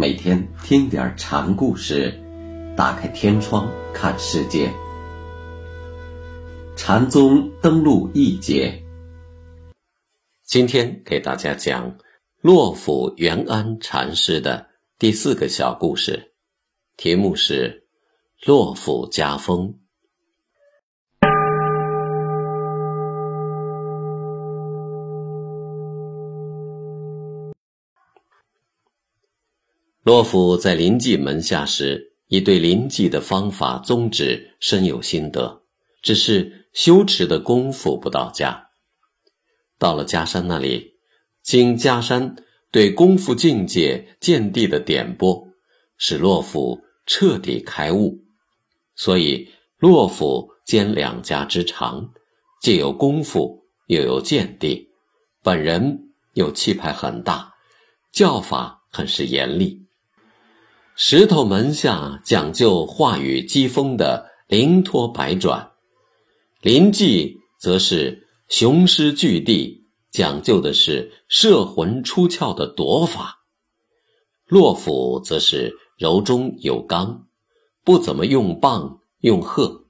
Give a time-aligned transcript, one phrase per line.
[0.00, 2.14] 每天听点禅故事，
[2.76, 4.72] 打开天窗看世界。
[6.76, 8.80] 禅宗登陆一节，
[10.44, 11.98] 今天给大家讲
[12.40, 14.68] 洛甫元安禅师的
[15.00, 16.32] 第四个小故事，
[16.96, 17.84] 题目是
[18.46, 19.66] 《洛甫家风》。
[30.08, 35.60] 洛甫在临济门下时，已对临济的方法宗旨深有心得，
[36.00, 38.70] 只是修持的功夫不到家。
[39.78, 40.94] 到了家山那里，
[41.42, 42.36] 经家山
[42.70, 45.48] 对功夫境界见地的点拨，
[45.98, 48.24] 使洛甫彻底开悟。
[48.96, 52.14] 所以，洛甫兼两家之长，
[52.62, 54.88] 既有功夫，又有见地，
[55.42, 57.52] 本人又气派很大，
[58.10, 59.84] 教法很是严厉。
[61.00, 65.70] 石头门下讲究话语机锋的灵脱百转，
[66.60, 73.44] 临济则是雄狮巨地，讲究的是摄魂出窍的夺法；
[74.44, 77.28] 洛府则是柔中有刚，
[77.84, 79.84] 不怎么用棒用鹤，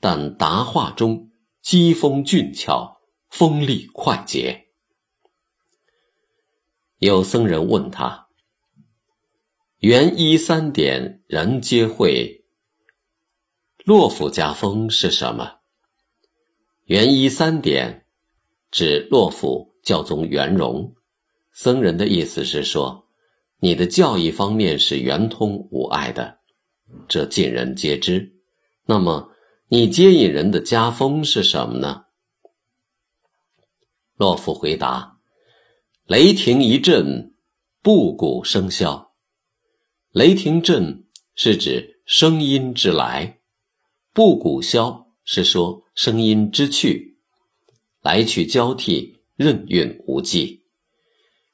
[0.00, 1.30] 但答话中
[1.62, 2.96] 机锋俊俏，
[3.30, 4.64] 锋利快捷。
[6.98, 8.27] 有僧人问他。
[9.78, 12.44] 元一三点人皆会。
[13.84, 15.60] 洛府家风是什么？
[16.86, 18.04] 元一三点
[18.72, 20.96] 指洛府教宗元荣。
[21.52, 23.06] 僧人的意思是说，
[23.60, 26.40] 你的教义方面是圆通无碍的，
[27.06, 28.34] 这尽人皆知。
[28.84, 29.30] 那么，
[29.68, 32.06] 你接引人的家风是什么呢？
[34.16, 35.20] 洛府回答：
[36.04, 37.32] 雷霆一震，
[37.80, 39.06] 布谷生箫。
[40.12, 41.04] 雷霆震
[41.34, 43.40] 是指声音之来，
[44.14, 47.18] 布谷箫是说声音之去，
[48.00, 50.64] 来去交替，任运无际。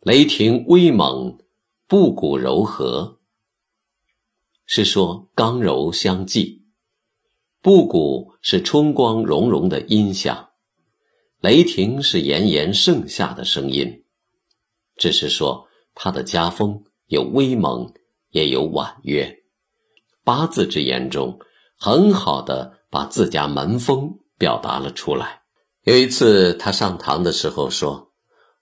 [0.00, 1.40] 雷霆威猛，
[1.88, 3.18] 布谷柔和，
[4.64, 6.62] 是说刚柔相济。
[7.60, 10.50] 布谷是春光融融的音响，
[11.40, 14.04] 雷霆是炎炎盛夏的声音，
[14.94, 17.92] 只是说他的家风有威猛。
[18.36, 19.34] 也有婉约，
[20.22, 21.38] 八字之言中，
[21.78, 25.40] 很好的把自家门风表达了出来。
[25.84, 28.12] 有一次，他上堂的时候说：“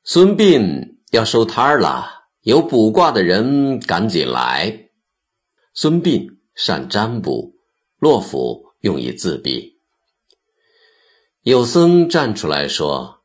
[0.04, 2.08] 孙膑要收摊儿了，
[2.42, 4.90] 有卜卦的人赶紧来。”
[5.74, 6.24] 孙膑
[6.54, 7.52] 善占卜，
[7.98, 9.72] 洛甫用以自比。
[11.42, 13.24] 有僧站出来说：“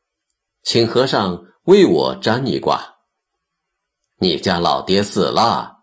[0.64, 2.96] 请和尚为我占一卦。”
[4.18, 5.76] 你家老爹死了。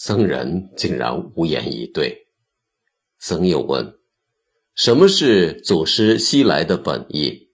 [0.00, 2.28] 僧人竟然无言以对。
[3.18, 3.98] 僧又问
[4.76, 7.50] ：“什么是祖师西来的本意？”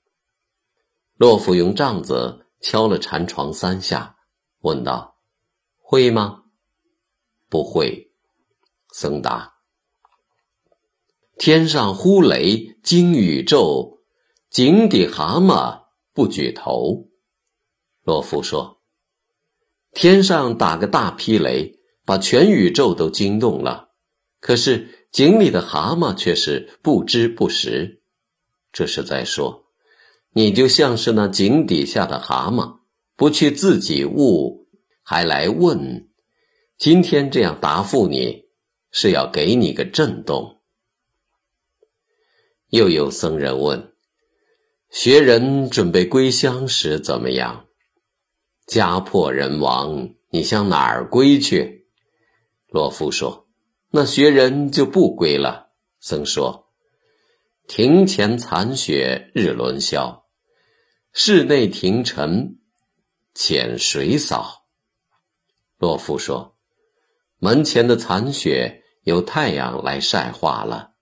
[1.16, 4.16] 洛夫用杖子敲了禅床三下，
[4.60, 5.16] 问道
[5.80, 6.42] ：“会吗
[7.48, 8.12] ？”“不会。”
[8.92, 9.54] 僧答
[11.40, 14.02] ：“天上呼雷惊宇宙，
[14.50, 17.08] 井底蛤蟆不举头。”
[18.04, 18.82] 洛夫说
[19.92, 23.90] ：“天上打个大霹雷。”把全宇宙都惊动了，
[24.40, 28.02] 可是井里的蛤蟆却是不知不识。
[28.72, 29.66] 这是在说，
[30.32, 32.80] 你就像是那井底下的蛤蟆，
[33.16, 34.68] 不去自己悟，
[35.02, 36.08] 还来问。
[36.76, 38.46] 今天这样答复你，
[38.90, 40.60] 是要给你个震动。
[42.70, 43.92] 又有僧人问：
[44.90, 47.66] 学人准备归乡时怎么样？
[48.66, 51.83] 家破人亡，你向哪儿归去？
[52.74, 53.46] 洛夫说
[53.92, 55.68] ：“那学人就不归了。”
[56.02, 56.72] 僧说
[57.68, 60.24] ：“庭前残雪日轮消，
[61.12, 62.58] 室内庭尘
[63.32, 64.64] 浅水扫。”
[65.78, 66.56] 洛夫说
[67.38, 70.94] ：“门前的残雪由太阳来晒化了，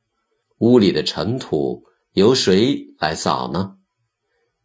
[0.58, 3.78] 屋里的尘土由谁来扫呢？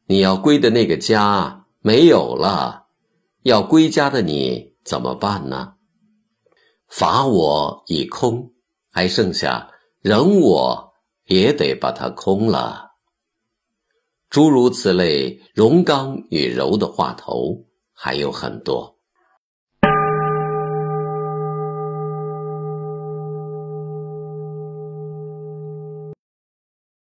[0.07, 2.87] 你要归的那个家没有了，
[3.43, 5.75] 要归家的你怎么办呢？”
[6.87, 8.53] 法我已空，
[8.91, 9.69] 还剩下
[10.01, 10.93] 人，我
[11.25, 12.91] 也得把它空了。
[14.29, 18.96] 诸如此类，荣刚与柔的话头还有很多。